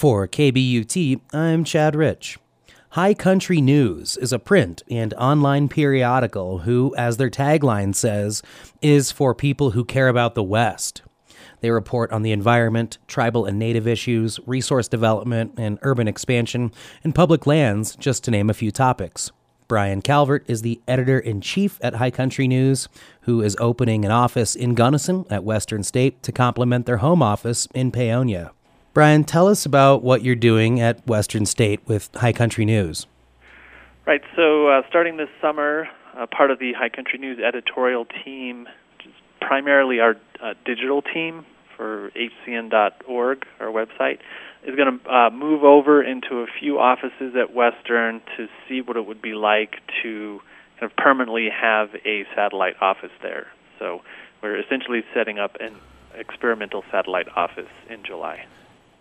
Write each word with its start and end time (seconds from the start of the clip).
For 0.00 0.26
KBUT, 0.26 1.20
I'm 1.30 1.62
Chad 1.62 1.94
Reich. 1.94 2.38
High 2.92 3.12
Country 3.12 3.60
News 3.60 4.16
is 4.16 4.32
a 4.32 4.38
print 4.38 4.82
and 4.90 5.12
online 5.12 5.68
periodical 5.68 6.60
who, 6.60 6.94
as 6.96 7.18
their 7.18 7.28
tagline 7.28 7.94
says, 7.94 8.42
is 8.80 9.12
for 9.12 9.34
people 9.34 9.72
who 9.72 9.84
care 9.84 10.08
about 10.08 10.34
the 10.34 10.42
West. 10.42 11.02
They 11.60 11.70
report 11.70 12.10
on 12.12 12.22
the 12.22 12.32
environment, 12.32 12.96
tribal 13.08 13.44
and 13.44 13.58
native 13.58 13.86
issues, 13.86 14.40
resource 14.46 14.88
development 14.88 15.52
and 15.58 15.78
urban 15.82 16.08
expansion, 16.08 16.72
and 17.04 17.14
public 17.14 17.46
lands, 17.46 17.94
just 17.94 18.24
to 18.24 18.30
name 18.30 18.48
a 18.48 18.54
few 18.54 18.70
topics. 18.70 19.32
Brian 19.68 20.00
Calvert 20.00 20.48
is 20.48 20.62
the 20.62 20.80
editor 20.88 21.18
in 21.18 21.42
chief 21.42 21.78
at 21.82 21.96
High 21.96 22.10
Country 22.10 22.48
News, 22.48 22.88
who 23.24 23.42
is 23.42 23.54
opening 23.60 24.06
an 24.06 24.10
office 24.10 24.56
in 24.56 24.74
Gunnison 24.74 25.26
at 25.28 25.44
Western 25.44 25.82
State 25.82 26.22
to 26.22 26.32
complement 26.32 26.86
their 26.86 26.96
home 26.96 27.22
office 27.22 27.68
in 27.74 27.92
Paonia. 27.92 28.52
Brian, 28.92 29.22
tell 29.22 29.46
us 29.46 29.64
about 29.64 30.02
what 30.02 30.24
you're 30.24 30.34
doing 30.34 30.80
at 30.80 31.06
Western 31.06 31.46
State 31.46 31.80
with 31.86 32.10
High 32.16 32.32
Country 32.32 32.64
News. 32.64 33.06
Right, 34.04 34.22
so 34.34 34.66
uh, 34.66 34.82
starting 34.88 35.16
this 35.16 35.28
summer, 35.40 35.88
uh, 36.18 36.26
part 36.26 36.50
of 36.50 36.58
the 36.58 36.72
High 36.72 36.88
Country 36.88 37.16
News 37.20 37.38
editorial 37.38 38.04
team, 38.24 38.66
which 38.96 39.06
is 39.06 39.12
primarily 39.40 40.00
our 40.00 40.16
uh, 40.42 40.54
digital 40.64 41.02
team 41.02 41.46
for 41.76 42.10
hcn.org, 42.16 43.46
our 43.60 43.68
website, 43.68 44.18
is 44.66 44.74
going 44.74 44.98
to 44.98 45.10
uh, 45.10 45.30
move 45.30 45.62
over 45.62 46.02
into 46.02 46.38
a 46.38 46.46
few 46.58 46.80
offices 46.80 47.34
at 47.40 47.54
Western 47.54 48.20
to 48.36 48.48
see 48.68 48.80
what 48.80 48.96
it 48.96 49.06
would 49.06 49.22
be 49.22 49.34
like 49.34 49.76
to 50.02 50.40
kind 50.80 50.90
of 50.90 50.96
permanently 50.96 51.48
have 51.48 51.90
a 52.04 52.24
satellite 52.34 52.74
office 52.80 53.12
there. 53.22 53.46
So 53.78 54.00
we're 54.42 54.58
essentially 54.58 55.02
setting 55.14 55.38
up 55.38 55.56
an 55.60 55.76
experimental 56.16 56.82
satellite 56.90 57.28
office 57.36 57.70
in 57.88 58.02
July. 58.02 58.46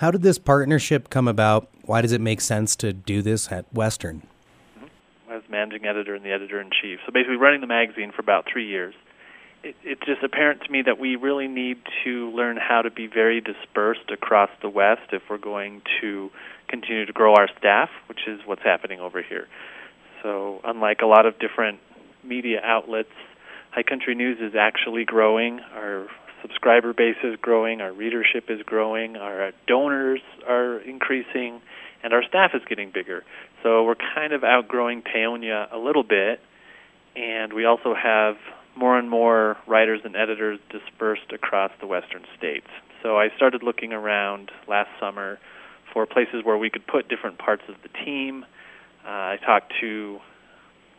How 0.00 0.10
did 0.10 0.22
this 0.22 0.38
partnership 0.38 1.10
come 1.10 1.28
about? 1.28 1.68
Why 1.82 2.00
does 2.00 2.12
it 2.12 2.22
make 2.22 2.40
sense 2.40 2.74
to 2.76 2.94
do 2.94 3.20
this 3.20 3.52
at 3.52 3.70
Western? 3.70 4.22
Mm-hmm. 4.78 4.86
I 5.30 5.34
was 5.34 5.44
managing 5.50 5.84
editor 5.84 6.14
and 6.14 6.24
the 6.24 6.32
editor 6.32 6.58
in 6.58 6.70
chief. 6.70 7.00
So 7.04 7.12
basically, 7.12 7.36
running 7.36 7.60
the 7.60 7.66
magazine 7.66 8.10
for 8.10 8.22
about 8.22 8.46
three 8.50 8.66
years. 8.66 8.94
It, 9.62 9.76
it's 9.84 10.00
just 10.06 10.22
apparent 10.22 10.62
to 10.62 10.72
me 10.72 10.80
that 10.86 10.98
we 10.98 11.16
really 11.16 11.48
need 11.48 11.82
to 12.04 12.30
learn 12.30 12.56
how 12.56 12.80
to 12.80 12.90
be 12.90 13.08
very 13.08 13.42
dispersed 13.42 14.10
across 14.10 14.48
the 14.62 14.70
West 14.70 15.12
if 15.12 15.20
we're 15.28 15.36
going 15.36 15.82
to 16.00 16.30
continue 16.68 17.04
to 17.04 17.12
grow 17.12 17.34
our 17.34 17.48
staff, 17.58 17.90
which 18.08 18.20
is 18.26 18.40
what's 18.46 18.62
happening 18.62 19.00
over 19.00 19.20
here. 19.20 19.48
So, 20.22 20.62
unlike 20.64 21.02
a 21.02 21.06
lot 21.06 21.26
of 21.26 21.38
different 21.38 21.78
media 22.24 22.62
outlets, 22.64 23.12
High 23.70 23.82
Country 23.82 24.14
News 24.14 24.38
is 24.40 24.54
actually 24.58 25.04
growing. 25.04 25.60
Our 25.74 26.06
subscriber 26.42 26.92
base 26.92 27.16
is 27.22 27.36
growing, 27.40 27.80
our 27.80 27.92
readership 27.92 28.44
is 28.48 28.60
growing, 28.62 29.16
our 29.16 29.52
donors 29.66 30.20
are 30.48 30.78
increasing, 30.78 31.60
and 32.02 32.12
our 32.12 32.22
staff 32.22 32.52
is 32.54 32.62
getting 32.68 32.90
bigger. 32.90 33.24
So 33.62 33.84
we're 33.84 33.96
kind 34.14 34.32
of 34.32 34.42
outgrowing 34.44 35.02
Paonia 35.02 35.72
a 35.72 35.78
little 35.78 36.02
bit, 36.04 36.40
and 37.16 37.52
we 37.52 37.64
also 37.64 37.94
have 37.94 38.36
more 38.76 38.98
and 38.98 39.10
more 39.10 39.56
writers 39.66 40.00
and 40.04 40.16
editors 40.16 40.58
dispersed 40.70 41.32
across 41.32 41.70
the 41.80 41.86
western 41.86 42.24
states. 42.38 42.68
So 43.02 43.18
I 43.18 43.28
started 43.36 43.62
looking 43.62 43.92
around 43.92 44.50
last 44.68 44.90
summer 44.98 45.38
for 45.92 46.06
places 46.06 46.44
where 46.44 46.56
we 46.56 46.70
could 46.70 46.86
put 46.86 47.08
different 47.08 47.38
parts 47.38 47.62
of 47.68 47.74
the 47.82 47.88
team. 48.04 48.44
Uh, 49.04 49.08
I 49.08 49.38
talked 49.44 49.72
to 49.80 50.20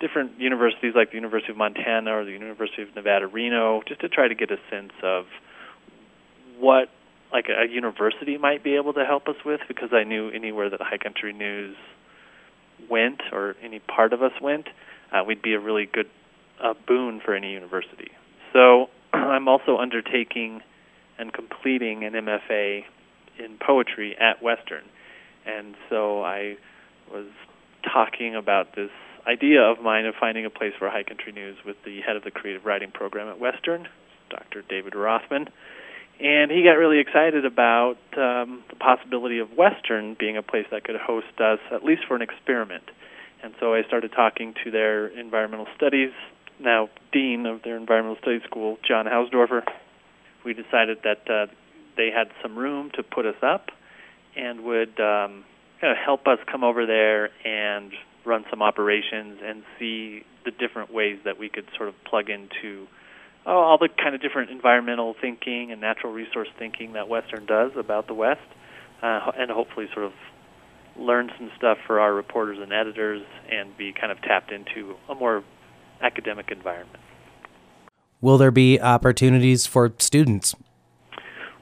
different 0.00 0.40
universities 0.40 0.94
like 0.96 1.10
the 1.10 1.16
University 1.16 1.52
of 1.52 1.58
Montana 1.58 2.16
or 2.16 2.24
the 2.24 2.32
University 2.32 2.82
of 2.82 2.94
Nevada, 2.96 3.26
Reno, 3.26 3.82
just 3.86 4.00
to 4.00 4.08
try 4.08 4.28
to 4.28 4.34
get 4.34 4.50
a 4.50 4.56
sense 4.70 4.92
of 5.02 5.26
what 6.58 6.88
like 7.32 7.46
a, 7.48 7.70
university 7.70 8.36
might 8.38 8.64
be 8.64 8.74
able 8.74 8.92
to 8.94 9.04
help 9.04 9.28
us 9.28 9.36
with 9.44 9.60
because 9.68 9.90
I 9.92 10.04
knew 10.04 10.30
anywhere 10.30 10.68
that 10.70 10.80
High 10.80 10.98
Country 10.98 11.32
News 11.32 11.76
went 12.90 13.20
or 13.32 13.54
any 13.62 13.78
part 13.78 14.12
of 14.12 14.22
us 14.22 14.32
went, 14.42 14.66
uh, 15.12 15.22
we'd 15.24 15.42
be 15.42 15.54
a 15.54 15.60
really 15.60 15.86
good 15.86 16.08
uh, 16.62 16.74
boon 16.86 17.20
for 17.24 17.34
any 17.34 17.52
university. 17.52 18.10
So 18.52 18.88
I'm 19.12 19.48
also 19.48 19.76
undertaking 19.76 20.62
and 21.18 21.32
completing 21.32 22.04
an 22.04 22.14
MFA 22.14 22.84
in 23.38 23.58
poetry 23.64 24.16
at 24.18 24.42
Western. 24.42 24.84
And 25.46 25.74
so 25.88 26.22
I 26.22 26.56
was 27.12 27.26
talking 27.84 28.34
about 28.34 28.74
this 28.74 28.90
idea 29.26 29.62
of 29.62 29.80
mine 29.80 30.06
of 30.06 30.14
finding 30.18 30.44
a 30.44 30.50
place 30.50 30.72
for 30.78 30.88
High 30.88 31.04
Country 31.04 31.32
News 31.32 31.56
with 31.64 31.76
the 31.84 32.00
head 32.00 32.16
of 32.16 32.24
the 32.24 32.30
creative 32.30 32.64
writing 32.64 32.90
program 32.90 33.28
at 33.28 33.38
Western, 33.38 33.88
Dr. 34.30 34.62
David 34.68 34.94
Rothman. 34.94 35.48
And 36.20 36.50
he 36.50 36.62
got 36.62 36.72
really 36.72 36.98
excited 36.98 37.46
about 37.46 37.96
um, 38.16 38.62
the 38.68 38.76
possibility 38.78 39.38
of 39.38 39.56
Western 39.56 40.16
being 40.18 40.36
a 40.36 40.42
place 40.42 40.66
that 40.70 40.84
could 40.84 40.96
host 40.96 41.40
us, 41.40 41.58
at 41.72 41.82
least 41.82 42.02
for 42.06 42.14
an 42.14 42.22
experiment. 42.22 42.84
And 43.42 43.54
so 43.58 43.74
I 43.74 43.82
started 43.84 44.12
talking 44.12 44.54
to 44.64 44.70
their 44.70 45.06
environmental 45.06 45.66
studies, 45.76 46.10
now 46.58 46.90
dean 47.10 47.46
of 47.46 47.62
their 47.62 47.76
environmental 47.76 48.18
studies 48.20 48.42
school, 48.44 48.76
John 48.86 49.06
Hausdoerffer. 49.06 49.62
We 50.44 50.52
decided 50.52 50.98
that 51.04 51.30
uh, 51.30 51.46
they 51.96 52.10
had 52.10 52.28
some 52.42 52.58
room 52.58 52.90
to 52.94 53.02
put 53.02 53.24
us 53.24 53.42
up 53.42 53.70
and 54.36 54.62
would 54.64 55.00
um, 55.00 55.44
kind 55.80 55.92
of 55.92 55.96
help 55.96 56.26
us 56.26 56.38
come 56.50 56.64
over 56.64 56.84
there 56.84 57.30
and 57.46 57.92
run 58.24 58.44
some 58.50 58.62
operations 58.62 59.38
and 59.44 59.62
see 59.78 60.24
the 60.44 60.50
different 60.50 60.92
ways 60.92 61.18
that 61.24 61.38
we 61.38 61.48
could 61.48 61.66
sort 61.76 61.88
of 61.88 61.94
plug 62.04 62.30
into 62.30 62.86
oh, 63.46 63.52
all 63.52 63.78
the 63.78 63.88
kind 63.88 64.14
of 64.14 64.20
different 64.20 64.50
environmental 64.50 65.14
thinking 65.20 65.72
and 65.72 65.80
natural 65.80 66.12
resource 66.12 66.48
thinking 66.58 66.92
that 66.94 67.08
Western 67.08 67.46
does 67.46 67.72
about 67.76 68.06
the 68.06 68.14
West, 68.14 68.40
uh, 69.02 69.32
and 69.36 69.50
hopefully 69.50 69.88
sort 69.92 70.06
of 70.06 70.12
learn 70.96 71.30
some 71.38 71.50
stuff 71.56 71.78
for 71.86 72.00
our 72.00 72.12
reporters 72.12 72.58
and 72.60 72.72
editors 72.72 73.22
and 73.50 73.76
be 73.76 73.92
kind 73.92 74.12
of 74.12 74.20
tapped 74.22 74.52
into 74.52 74.96
a 75.08 75.14
more 75.14 75.42
academic 76.02 76.50
environment. 76.50 76.98
Will 78.20 78.36
there 78.36 78.50
be 78.50 78.78
opportunities 78.80 79.66
for 79.66 79.92
students 79.98 80.54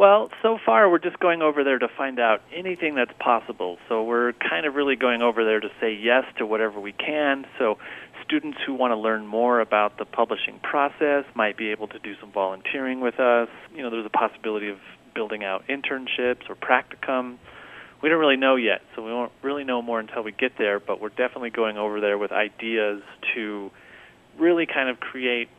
well, 0.00 0.30
so 0.40 0.58
far 0.64 0.88
we're 0.88 0.98
just 0.98 1.20
going 1.20 1.42
over 1.42 1.62
there 1.62 1.78
to 1.78 1.86
find 1.86 2.18
out 2.18 2.40
anything 2.56 2.94
that's 2.94 3.12
possible. 3.18 3.76
So 3.86 4.02
we're 4.02 4.32
kind 4.32 4.64
of 4.64 4.74
really 4.74 4.96
going 4.96 5.20
over 5.20 5.44
there 5.44 5.60
to 5.60 5.68
say 5.78 5.92
yes 5.92 6.24
to 6.38 6.46
whatever 6.46 6.80
we 6.80 6.92
can. 6.92 7.44
So 7.58 7.76
students 8.24 8.56
who 8.66 8.72
want 8.72 8.92
to 8.92 8.96
learn 8.96 9.26
more 9.26 9.60
about 9.60 9.98
the 9.98 10.06
publishing 10.06 10.58
process 10.62 11.26
might 11.34 11.58
be 11.58 11.68
able 11.68 11.86
to 11.88 11.98
do 11.98 12.14
some 12.18 12.32
volunteering 12.32 13.02
with 13.02 13.20
us. 13.20 13.50
You 13.74 13.82
know, 13.82 13.90
there's 13.90 14.06
a 14.06 14.08
possibility 14.08 14.70
of 14.70 14.78
building 15.14 15.44
out 15.44 15.64
internships 15.68 16.48
or 16.48 16.54
practicum. 16.54 17.36
We 18.02 18.08
don't 18.08 18.20
really 18.20 18.38
know 18.38 18.56
yet, 18.56 18.80
so 18.96 19.04
we 19.04 19.12
won't 19.12 19.32
really 19.42 19.64
know 19.64 19.82
more 19.82 20.00
until 20.00 20.22
we 20.22 20.32
get 20.32 20.52
there, 20.56 20.80
but 20.80 21.02
we're 21.02 21.10
definitely 21.10 21.50
going 21.50 21.76
over 21.76 22.00
there 22.00 22.16
with 22.16 22.32
ideas 22.32 23.02
to 23.34 23.70
really 24.38 24.64
kind 24.64 24.88
of 24.88 24.98
create 24.98 25.50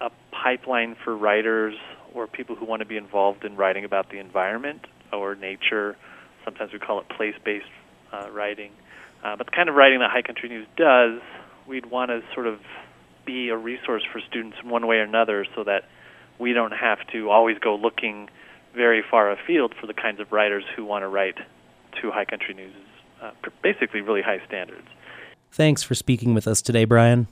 a 0.00 0.10
pipeline 0.32 0.96
for 1.04 1.14
writers 1.14 1.74
or 2.14 2.26
people 2.26 2.56
who 2.56 2.64
want 2.64 2.80
to 2.80 2.86
be 2.86 2.96
involved 2.96 3.44
in 3.44 3.56
writing 3.56 3.84
about 3.84 4.10
the 4.10 4.18
environment 4.18 4.86
or 5.12 5.34
nature. 5.34 5.96
Sometimes 6.44 6.72
we 6.72 6.78
call 6.78 7.00
it 7.00 7.08
place-based 7.08 7.64
uh, 8.12 8.30
writing. 8.30 8.72
Uh, 9.22 9.36
but 9.36 9.46
the 9.46 9.52
kind 9.52 9.68
of 9.68 9.74
writing 9.74 10.00
that 10.00 10.10
High 10.10 10.22
Country 10.22 10.48
News 10.48 10.66
does, 10.76 11.20
we'd 11.66 11.86
want 11.86 12.10
to 12.10 12.22
sort 12.34 12.46
of 12.46 12.60
be 13.26 13.50
a 13.50 13.56
resource 13.56 14.02
for 14.10 14.20
students 14.20 14.56
in 14.62 14.70
one 14.70 14.86
way 14.86 14.96
or 14.96 15.02
another 15.02 15.46
so 15.54 15.64
that 15.64 15.84
we 16.38 16.52
don't 16.52 16.72
have 16.72 16.98
to 17.12 17.30
always 17.30 17.58
go 17.58 17.76
looking 17.76 18.28
very 18.74 19.02
far 19.08 19.30
afield 19.30 19.74
for 19.78 19.86
the 19.86 19.94
kinds 19.94 20.20
of 20.20 20.32
writers 20.32 20.64
who 20.74 20.84
want 20.84 21.02
to 21.02 21.08
write 21.08 21.36
to 22.00 22.10
High 22.10 22.24
Country 22.24 22.54
News, 22.54 22.74
uh, 23.20 23.32
basically 23.62 24.00
really 24.00 24.22
high 24.22 24.40
standards. 24.46 24.86
Thanks 25.52 25.82
for 25.82 25.94
speaking 25.94 26.32
with 26.32 26.46
us 26.46 26.62
today, 26.62 26.84
Brian. 26.84 27.26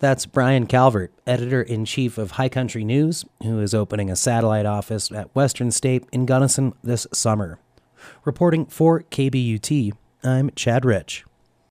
That's 0.00 0.24
Brian 0.24 0.66
Calvert, 0.66 1.12
editor 1.26 1.60
in 1.60 1.84
chief 1.84 2.16
of 2.16 2.32
High 2.32 2.48
Country 2.48 2.84
News, 2.84 3.26
who 3.42 3.60
is 3.60 3.74
opening 3.74 4.10
a 4.10 4.16
satellite 4.16 4.64
office 4.64 5.12
at 5.12 5.34
Western 5.34 5.70
State 5.70 6.04
in 6.10 6.24
Gunnison 6.24 6.72
this 6.82 7.06
summer. 7.12 7.58
Reporting 8.24 8.64
for 8.64 9.02
KBUT, 9.02 9.92
I'm 10.24 10.52
Chad 10.56 10.86
Reich. 10.86 11.24